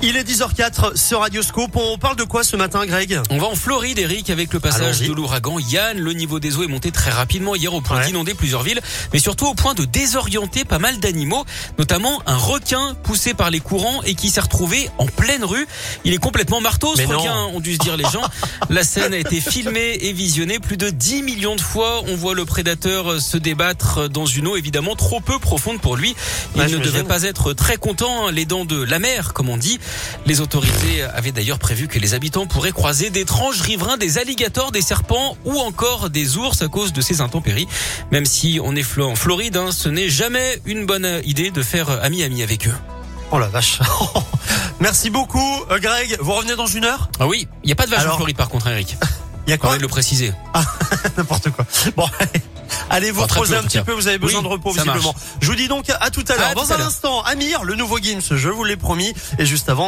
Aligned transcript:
Il 0.00 0.16
est 0.16 0.22
10h04 0.22 0.96
sur 0.96 1.20
Radioscope. 1.20 1.74
On 1.74 1.98
parle 1.98 2.14
de 2.14 2.22
quoi 2.22 2.44
ce 2.44 2.54
matin, 2.54 2.86
Greg? 2.86 3.20
On 3.30 3.38
va 3.38 3.48
en 3.48 3.56
Floride, 3.56 3.98
Eric, 3.98 4.30
avec 4.30 4.52
le 4.52 4.60
passage 4.60 5.00
de 5.00 5.12
l'ouragan 5.12 5.58
Yann. 5.58 5.98
Le 5.98 6.12
niveau 6.12 6.38
des 6.38 6.56
eaux 6.56 6.62
est 6.62 6.68
monté 6.68 6.92
très 6.92 7.10
rapidement 7.10 7.56
hier 7.56 7.74
au 7.74 7.80
point 7.80 7.98
Ouais. 7.98 8.06
d'inonder 8.06 8.34
plusieurs 8.34 8.62
villes, 8.62 8.80
mais 9.12 9.18
surtout 9.18 9.46
au 9.46 9.54
point 9.54 9.74
de 9.74 9.84
désorienter 9.84 10.64
pas 10.64 10.78
mal 10.78 11.00
d'animaux, 11.00 11.44
notamment 11.78 12.22
un 12.26 12.36
requin 12.36 12.94
poussé 13.02 13.34
par 13.34 13.50
les 13.50 13.58
courants 13.58 14.00
et 14.04 14.14
qui 14.14 14.30
s'est 14.30 14.40
retrouvé 14.40 14.88
en 14.98 15.06
pleine 15.06 15.42
rue. 15.44 15.66
Il 16.04 16.14
est 16.14 16.18
complètement 16.18 16.60
marteau, 16.60 16.94
ce 16.94 17.00
Mais 17.02 17.08
non. 17.08 17.18
requin, 17.18 17.34
ont 17.46 17.58
dû 17.58 17.74
se 17.74 17.78
dire 17.80 17.96
les 17.96 18.04
gens. 18.04 18.22
La 18.70 18.84
scène 18.84 19.12
a 19.14 19.18
été 19.18 19.40
filmée 19.40 19.98
et 20.00 20.12
visionnée 20.12 20.60
plus 20.60 20.76
de 20.76 20.90
10 20.90 21.22
millions 21.22 21.56
de 21.56 21.60
fois. 21.60 22.02
On 22.06 22.14
voit 22.14 22.34
le 22.36 22.44
prédateur 22.44 23.20
se 23.20 23.36
débattre 23.36 24.08
dans 24.08 24.26
une 24.26 24.46
eau 24.46 24.54
évidemment 24.56 24.94
trop 24.94 25.18
peu 25.20 25.40
profonde 25.40 25.80
pour 25.80 25.96
lui. 25.96 26.14
Il 26.54 26.62
ne 26.62 26.78
devait 26.78 27.02
pas 27.02 27.24
être 27.24 27.52
très 27.52 27.78
content, 27.78 28.28
hein, 28.28 28.30
les 28.32 28.44
dents 28.44 28.64
de 28.64 28.80
la 28.80 29.00
mer, 29.00 29.32
comme 29.32 29.48
on 29.48 29.56
dit. 29.56 29.80
Les 30.26 30.40
autorités 30.40 31.02
avaient 31.02 31.32
d'ailleurs 31.32 31.58
prévu 31.58 31.88
que 31.88 31.98
les 31.98 32.14
habitants 32.14 32.46
pourraient 32.46 32.72
croiser 32.72 33.10
d'étranges 33.10 33.60
riverains, 33.60 33.96
des 33.96 34.18
alligators, 34.18 34.72
des 34.72 34.82
serpents 34.82 35.36
ou 35.44 35.58
encore 35.58 36.10
des 36.10 36.36
ours 36.36 36.62
à 36.62 36.68
cause 36.68 36.92
de 36.92 37.00
ces 37.00 37.20
intempéries. 37.20 37.68
Même 38.10 38.26
si 38.26 38.60
on 38.62 38.74
est 38.76 38.98
en 38.98 39.14
Floride, 39.14 39.56
hein, 39.56 39.70
ce 39.70 39.88
n'est 39.88 40.08
jamais 40.08 40.60
une 40.64 40.86
bonne 40.86 41.20
idée 41.24 41.50
de 41.50 41.62
faire 41.62 41.90
ami-ami 42.02 42.42
avec 42.42 42.66
eux. 42.66 42.74
Oh 43.30 43.38
la 43.38 43.48
vache. 43.48 43.78
Merci 44.80 45.10
beaucoup, 45.10 45.64
euh, 45.70 45.78
Greg. 45.78 46.16
Vous 46.20 46.32
revenez 46.32 46.56
dans 46.56 46.66
une 46.66 46.84
heure? 46.84 47.10
Ah 47.20 47.26
oui, 47.26 47.46
il 47.62 47.66
n'y 47.66 47.72
a 47.72 47.76
pas 47.76 47.84
de 47.84 47.90
vache 47.90 48.00
Alors- 48.00 48.14
en 48.14 48.16
Floride 48.16 48.36
par 48.36 48.48
contre, 48.48 48.66
hein, 48.68 48.72
Eric. 48.72 48.96
Il 49.46 49.50
y 49.50 49.54
a 49.54 49.56
quoi? 49.56 49.76
De 49.78 49.80
le 49.82 49.88
préciser. 49.88 50.30
N'importe 51.16 51.48
quoi. 51.50 51.64
Bon, 51.96 52.04
allez 52.20 52.42
vous 53.12 53.18
Enfin, 53.20 53.26
très 53.26 53.40
reposer 53.40 53.56
un 53.56 53.62
petit 53.62 53.80
peu. 53.80 53.92
Vous 53.92 54.08
avez 54.08 54.18
besoin 54.18 54.40
Oui, 54.40 54.44
de 54.46 54.50
repos 54.52 54.72
marche. 54.74 54.86
visiblement. 54.86 55.14
Je 55.40 55.46
vous 55.48 55.54
dis 55.56 55.68
donc 55.68 55.86
à 56.00 56.10
tout 56.10 56.24
à 56.28 56.36
l'heure. 56.36 56.54
Dans 56.54 56.72
un 56.72 56.80
instant, 56.80 57.22
Amir, 57.22 57.64
le 57.64 57.74
nouveau 57.74 57.98
Gims, 57.98 58.20
je 58.30 58.48
vous 58.48 58.64
l'ai 58.64 58.76
promis. 58.76 59.12
Et 59.38 59.46
juste 59.46 59.68
avant. 59.68 59.86